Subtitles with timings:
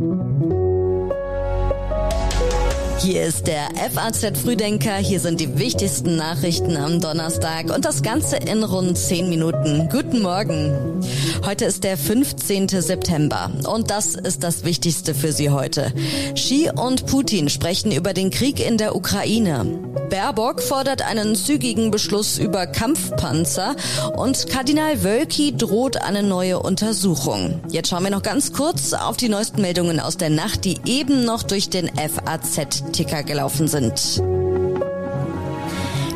[0.00, 0.59] Thank you.
[3.02, 4.96] Hier ist der FAZ Frühdenker.
[4.96, 9.88] Hier sind die wichtigsten Nachrichten am Donnerstag und das Ganze in rund 10 Minuten.
[9.90, 11.00] Guten Morgen.
[11.46, 12.68] Heute ist der 15.
[12.68, 15.94] September und das ist das Wichtigste für Sie heute.
[16.34, 19.64] Xi und Putin sprechen über den Krieg in der Ukraine.
[20.10, 23.76] Baerbock fordert einen zügigen Beschluss über Kampfpanzer
[24.16, 27.60] und Kardinal Wölki droht eine neue Untersuchung.
[27.70, 31.24] Jetzt schauen wir noch ganz kurz auf die neuesten Meldungen aus der Nacht, die eben
[31.24, 34.22] noch durch den FAZ Ticker gelaufen sind.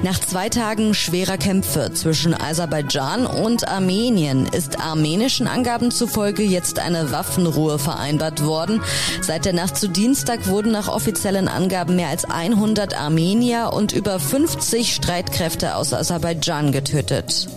[0.04, 7.10] Nach zwei Tagen schwerer Kämpfe zwischen Aserbaidschan und Armenien ist armenischen Angaben zufolge jetzt eine
[7.10, 8.82] Waffenruhe vereinbart worden.
[9.22, 14.20] Seit der Nacht zu Dienstag wurden nach offiziellen Angaben mehr als 100 Armenier und über
[14.20, 17.48] 50 Streitkräfte aus Aserbaidschan getötet.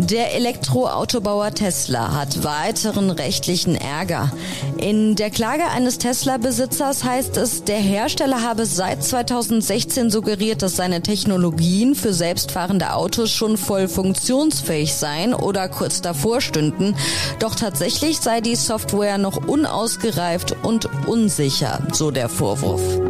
[0.00, 4.30] Der Elektroautobauer Tesla hat weiteren rechtlichen Ärger.
[4.78, 11.02] In der Klage eines Tesla-Besitzers heißt es, der Hersteller habe seit 2016 suggeriert, dass seine
[11.02, 16.94] Technologien für selbstfahrende Autos schon voll funktionsfähig seien oder kurz davor stünden.
[17.40, 23.07] Doch tatsächlich sei die Software noch unausgereift und unsicher, so der Vorwurf.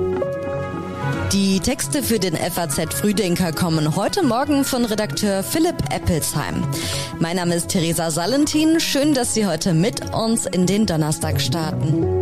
[1.33, 6.67] Die Texte für den FAZ Frühdenker kommen heute Morgen von Redakteur Philipp Eppelsheim.
[7.19, 8.81] Mein Name ist Theresa Salentin.
[8.81, 12.18] Schön, dass Sie heute mit uns in den Donnerstag starten.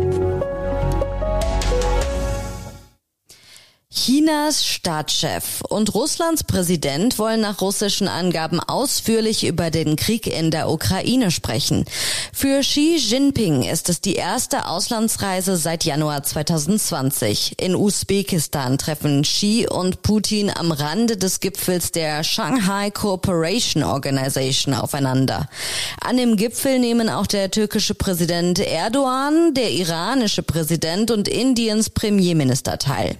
[4.07, 10.69] Chinas Staatschef und Russlands Präsident wollen nach russischen Angaben ausführlich über den Krieg in der
[10.69, 11.83] Ukraine sprechen.
[12.31, 17.59] Für Xi Jinping ist es die erste Auslandsreise seit Januar 2020.
[17.59, 25.49] In Usbekistan treffen Xi und Putin am Rande des Gipfels der Shanghai Cooperation Organization aufeinander.
[25.99, 32.77] An dem Gipfel nehmen auch der türkische Präsident Erdogan, der iranische Präsident und Indiens Premierminister
[32.79, 33.17] teil.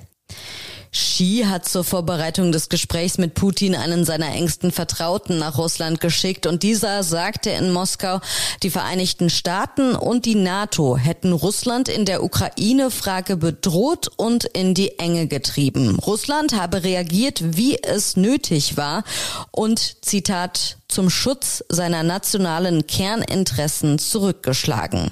[0.92, 6.46] Xi hat zur Vorbereitung des Gesprächs mit Putin einen seiner engsten Vertrauten nach Russland geschickt
[6.46, 8.20] und dieser sagte in Moskau,
[8.64, 15.00] die Vereinigten Staaten und die NATO hätten Russland in der Ukraine-Frage bedroht und in die
[15.00, 15.98] Enge getrieben.
[16.00, 19.04] Russland habe reagiert, wie es nötig war
[19.52, 25.12] und, Zitat, zum Schutz seiner nationalen Kerninteressen zurückgeschlagen.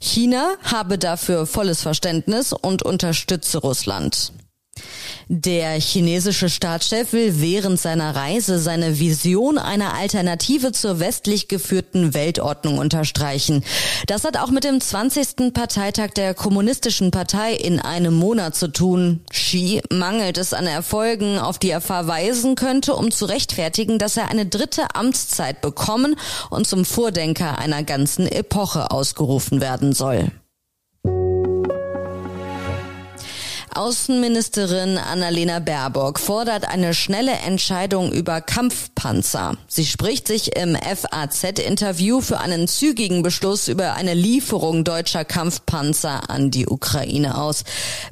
[0.00, 4.32] China habe dafür volles Verständnis und unterstütze Russland.
[5.30, 12.78] Der chinesische Staatschef will während seiner Reise seine Vision einer Alternative zur westlich geführten Weltordnung
[12.78, 13.62] unterstreichen.
[14.06, 15.52] Das hat auch mit dem 20.
[15.52, 19.20] Parteitag der Kommunistischen Partei in einem Monat zu tun.
[19.30, 24.30] Xi mangelt es an Erfolgen, auf die er verweisen könnte, um zu rechtfertigen, dass er
[24.30, 26.16] eine dritte Amtszeit bekommen
[26.48, 30.30] und zum Vordenker einer ganzen Epoche ausgerufen werden soll.
[33.78, 39.56] Außenministerin Annalena Baerbock fordert eine schnelle Entscheidung über Kampfpanzer.
[39.68, 46.50] Sie spricht sich im FAZ-Interview für einen zügigen Beschluss über eine Lieferung deutscher Kampfpanzer an
[46.50, 47.62] die Ukraine aus.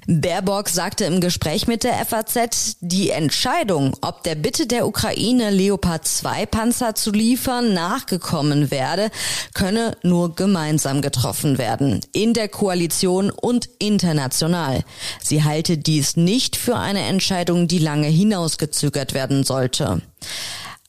[0.06, 6.06] Baerbock sagte im Gespräch mit der FAZ, die Entscheidung, ob der Bitte der Ukraine Leopard
[6.06, 9.10] 2 Panzer zu liefern nachgekommen werde,
[9.52, 12.02] könne nur gemeinsam getroffen werden.
[12.12, 14.84] In der Koalition und international.
[15.20, 20.02] Sie halte dies nicht für eine Entscheidung, die lange hinausgezögert werden sollte.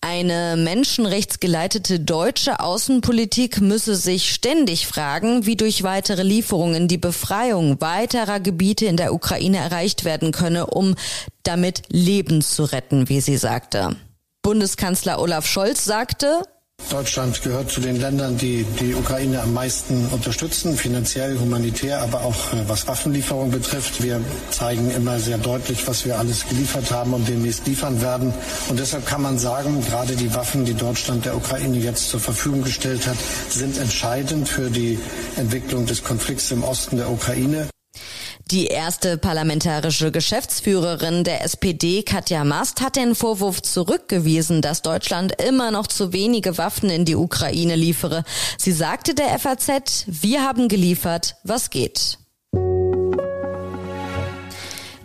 [0.02, 8.42] Eine menschenrechtsgeleitete deutsche Außenpolitik müsse sich ständig fragen, wie durch weitere Lieferungen die Befreiung weiterer
[8.42, 10.96] Gebiete in der Ukraine erreicht werden könne, um
[11.44, 13.96] damit Leben zu retten, wie sie sagte.
[14.42, 16.42] Bundeskanzler Olaf Scholz sagte,
[16.90, 22.54] Deutschland gehört zu den Ländern, die die Ukraine am meisten unterstützen, finanziell, humanitär, aber auch
[22.54, 24.02] äh, was Waffenlieferung betrifft.
[24.02, 24.22] Wir
[24.52, 28.34] zeigen immer sehr deutlich, was wir alles geliefert haben und demnächst liefern werden.
[28.70, 32.64] Und deshalb kann man sagen, gerade die Waffen, die Deutschland der Ukraine jetzt zur Verfügung
[32.64, 33.18] gestellt hat,
[33.50, 34.98] sind entscheidend für die
[35.36, 37.68] Entwicklung des Konflikts im Osten der Ukraine.
[38.50, 45.70] Die erste parlamentarische Geschäftsführerin der SPD, Katja Mast, hat den Vorwurf zurückgewiesen, dass Deutschland immer
[45.70, 48.24] noch zu wenige Waffen in die Ukraine liefere.
[48.58, 52.20] Sie sagte der FAZ, wir haben geliefert, was geht.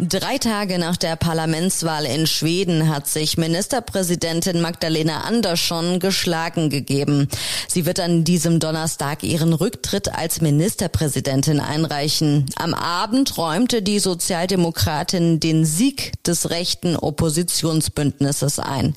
[0.08, 7.28] Drei Tage nach der Parlamentswahl in Schweden hat sich Ministerpräsidentin Magdalena Andersson geschlagen gegeben.
[7.68, 12.46] Sie wird an diesem Donnerstag ihren Rücktritt als Ministerpräsidentin einreichen.
[12.56, 18.96] Am Abend räumte die Sozialdemokratin den Sieg des rechten Oppositionsbündnisses ein.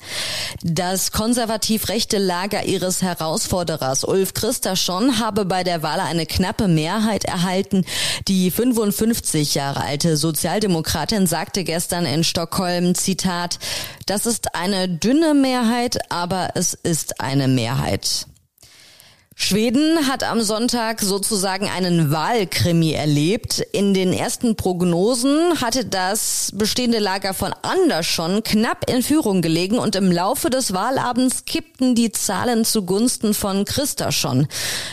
[0.64, 7.84] Das konservativ-rechte Lager ihres Herausforderers Ulf Christasson habe bei der Wahl eine knappe Mehrheit erhalten.
[8.26, 13.58] Die 55 Jahre alte Sozialdemokratin Demokratin sagte gestern in Stockholm, Zitat,
[14.06, 18.26] das ist eine dünne Mehrheit, aber es ist eine Mehrheit.
[19.38, 23.60] Schweden hat am Sonntag sozusagen einen Wahlkrimi erlebt.
[23.70, 29.94] In den ersten Prognosen hatte das bestehende Lager von Andersson knapp in Führung gelegen und
[29.94, 34.48] im Laufe des Wahlabends kippten die Zahlen zugunsten von Christasson.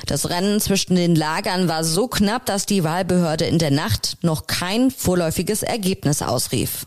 [0.08, 4.46] Das Rennen zwischen den Lagern war so knapp, dass die Wahlbehörde in der Nacht noch
[4.46, 6.86] kein vorläufiges Ergebnis ausrief.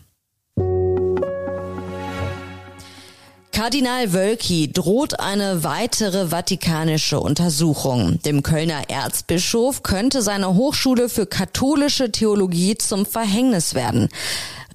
[3.57, 8.21] Kardinal Wölki droht eine weitere vatikanische Untersuchung.
[8.21, 14.09] Dem Kölner Erzbischof könnte seine Hochschule für katholische Theologie zum Verhängnis werden.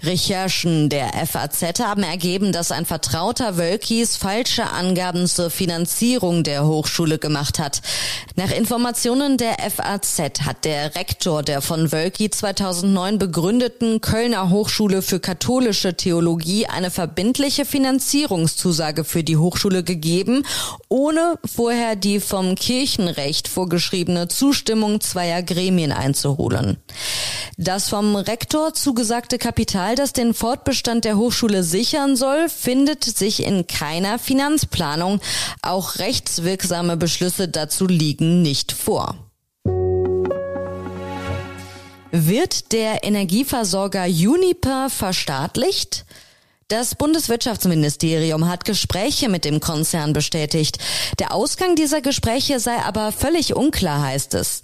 [0.04, 7.18] Recherchen der FAZ haben ergeben, dass ein Vertrauter Wölkis falsche Angaben zur Finanzierung der Hochschule
[7.18, 7.82] gemacht hat.
[8.34, 15.20] Nach Informationen der FAZ hat der Rektor der von Wölki 2009 begründeten Kölner Hochschule für
[15.20, 20.44] katholische Theologie eine verbindliche Finanzierungszusage für die Hochschule gegeben,
[20.92, 26.76] ohne vorher die vom Kirchenrecht vorgeschriebene Zustimmung zweier Gremien einzuholen.
[27.56, 33.66] Das vom Rektor zugesagte Kapital das den Fortbestand der Hochschule sichern soll, findet sich in
[33.66, 35.20] keiner Finanzplanung.
[35.62, 39.16] Auch rechtswirksame Beschlüsse dazu liegen nicht vor.
[42.10, 46.04] Wird der Energieversorger Uniper verstaatlicht?
[46.72, 50.78] Das Bundeswirtschaftsministerium hat Gespräche mit dem Konzern bestätigt.
[51.18, 54.62] Der Ausgang dieser Gespräche sei aber völlig unklar, heißt es.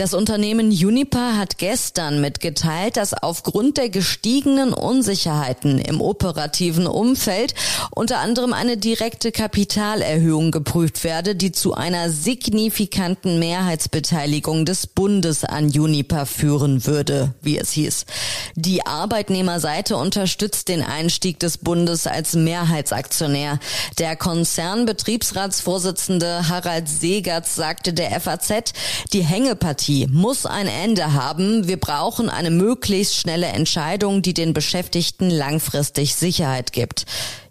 [0.00, 7.54] Das Unternehmen Uniper hat gestern mitgeteilt, dass aufgrund der gestiegenen Unsicherheiten im operativen Umfeld
[7.90, 15.66] unter anderem eine direkte Kapitalerhöhung geprüft werde, die zu einer signifikanten Mehrheitsbeteiligung des Bundes an
[15.66, 18.06] Uniper führen würde, wie es hieß.
[18.54, 23.58] Die Arbeitnehmerseite unterstützt den Einstieg des Bundes als Mehrheitsaktionär.
[23.98, 28.72] Der Konzernbetriebsratsvorsitzende Harald Segertz sagte der FAZ,
[29.12, 31.66] die Hängepartie Bürokratie muss ein Ende haben.
[31.66, 37.06] Wir brauchen eine möglichst schnelle Entscheidung, die den Beschäftigten langfristig Sicherheit gibt.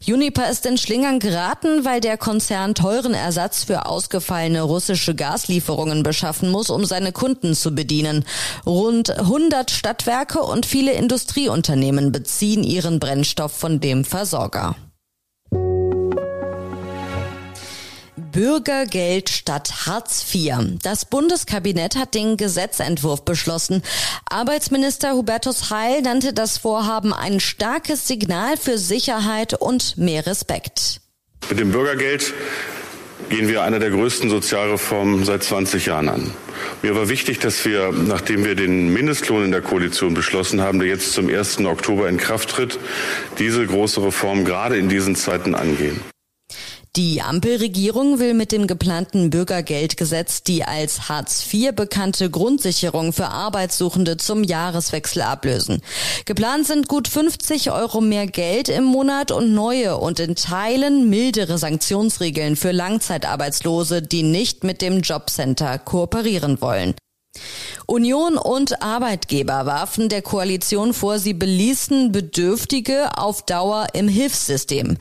[0.08, 6.50] Uniper ist in Schlingern geraten, weil der Konzern teuren Ersatz für ausgefallene russische Gaslieferungen beschaffen
[6.50, 8.24] muss, um seine Kunden zu bedienen.
[8.66, 14.76] Rund 100 Stadtwerke und viele Industrieunternehmen beziehen ihren Brennstoff von dem Versorger.
[18.40, 20.80] Bürgergeld statt Hartz IV.
[20.82, 23.84] Das Bundeskabinett hat den Gesetzentwurf beschlossen.
[24.30, 31.02] Arbeitsminister Hubertus Heil nannte das Vorhaben ein starkes Signal für Sicherheit und mehr Respekt.
[31.50, 32.34] Mit dem Bürgergeld
[33.28, 36.32] gehen wir eine der größten Sozialreformen seit 20 Jahren an.
[36.82, 40.88] Mir war wichtig, dass wir, nachdem wir den Mindestlohn in der Koalition beschlossen haben, der
[40.88, 41.58] jetzt zum 1.
[41.66, 42.80] Oktober in Kraft tritt,
[43.38, 46.00] diese große Reform gerade in diesen Zeiten angehen.
[46.96, 54.18] Die Ampelregierung will mit dem geplanten Bürgergeldgesetz die als Hartz IV bekannte Grundsicherung für Arbeitssuchende
[54.18, 55.84] zum Jahreswechsel ablösen.
[56.26, 61.60] Geplant sind gut 50 Euro mehr Geld im Monat und neue und in Teilen mildere
[61.60, 66.96] Sanktionsregeln für Langzeitarbeitslose, die nicht mit dem Jobcenter kooperieren wollen.
[67.86, 74.98] Union und Arbeitgeber warfen der Koalition vor, sie beließen Bedürftige auf Dauer im Hilfssystem.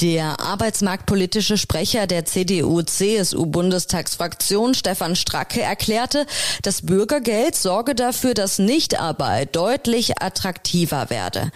[0.00, 6.24] Der arbeitsmarktpolitische Sprecher der CDU-CSU-Bundestagsfraktion Stefan Stracke erklärte,
[6.62, 11.50] das Bürgergeld sorge dafür, dass Nichtarbeit deutlich attraktiver werde.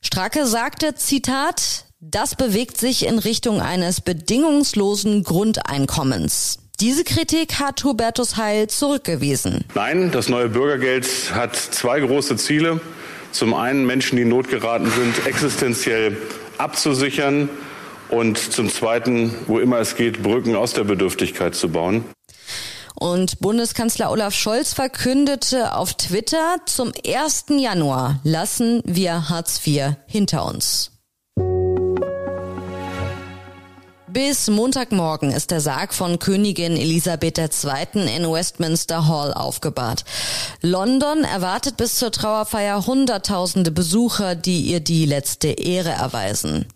[0.00, 6.61] Stracke sagte, Zitat, das bewegt sich in Richtung eines bedingungslosen Grundeinkommens.
[6.82, 9.64] Diese Kritik hat Hubertus Heil zurückgewiesen.
[9.76, 12.80] Nein, das neue Bürgergeld hat zwei große Ziele.
[13.30, 16.16] Zum einen Menschen, die in Not geraten sind, existenziell
[16.58, 17.48] abzusichern
[18.08, 22.04] und zum Zweiten, wo immer es geht, Brücken aus der Bedürftigkeit zu bauen.
[22.96, 27.44] Und Bundeskanzler Olaf Scholz verkündete auf Twitter, zum 1.
[27.50, 30.90] Januar lassen wir Hartz IV hinter uns.
[34.12, 38.14] Bis Montagmorgen ist der Sarg von Königin Elisabeth II.
[38.14, 40.04] in Westminster Hall aufgebahrt.
[40.60, 46.66] London erwartet bis zur Trauerfeier Hunderttausende Besucher, die ihr die letzte Ehre erweisen.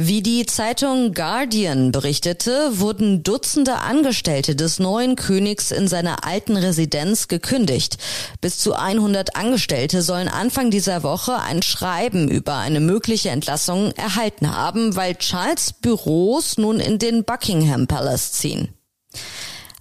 [0.00, 7.26] Wie die Zeitung Guardian berichtete, wurden Dutzende Angestellte des neuen Königs in seiner alten Residenz
[7.26, 7.98] gekündigt.
[8.40, 14.54] Bis zu 100 Angestellte sollen Anfang dieser Woche ein Schreiben über eine mögliche Entlassung erhalten
[14.54, 18.68] haben, weil Charles Büros nun in den Buckingham Palace ziehen.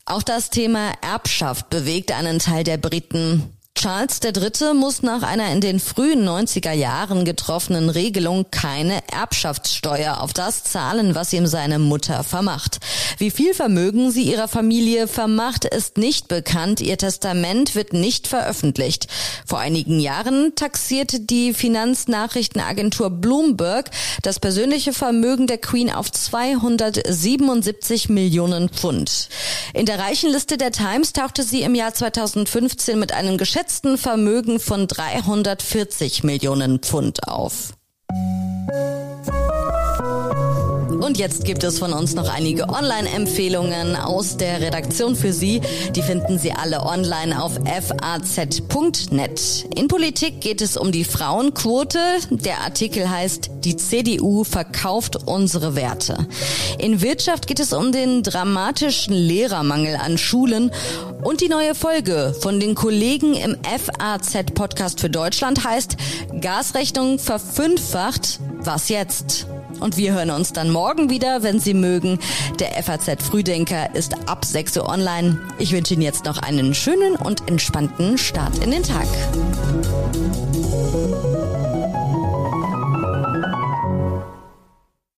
[0.06, 3.56] Auch das Thema Erbschaft bewegt einen Teil der Briten.
[3.78, 4.74] Charles III.
[4.74, 11.14] muss nach einer in den frühen 90er Jahren getroffenen Regelung keine Erbschaftssteuer auf das zahlen,
[11.14, 12.80] was ihm seine Mutter vermacht.
[13.20, 16.82] Wie viel Vermögen sie ihrer Familie vermacht, ist nicht bekannt.
[16.82, 19.10] Ihr Testament wird nicht veröffentlicht.
[19.46, 23.92] Vor einigen Jahren taxierte die Finanznachrichtenagentur Bloomberg
[24.24, 29.30] das persönliche Vermögen der Queen auf 277 Millionen Pfund.
[29.76, 34.62] In der Reichenliste der Times tauchte sie im Jahr 2015 mit einem Geschäft geschätzten Vermögen
[34.62, 37.74] von 340 Millionen Pfund auf.
[41.08, 45.62] Und jetzt gibt es von uns noch einige Online-Empfehlungen aus der Redaktion für Sie.
[45.96, 49.42] Die finden Sie alle online auf faz.net.
[49.76, 52.00] In Politik geht es um die Frauenquote.
[52.30, 56.28] Der Artikel heißt Die CDU verkauft unsere Werte.
[56.80, 60.72] In Wirtschaft geht es um den dramatischen Lehrermangel an Schulen.
[61.28, 65.98] Und die neue Folge von den Kollegen im FAZ-Podcast für Deutschland heißt
[66.40, 68.40] Gasrechnung verfünffacht.
[68.62, 69.46] Was jetzt?
[69.82, 72.20] Und wir hören uns dann morgen wieder, wenn Sie mögen.
[72.60, 75.38] Der FAZ Frühdenker ist ab 6 Uhr online.
[75.60, 79.08] Ich wünsche Ihnen jetzt noch einen schönen und entspannten Start in den Tag.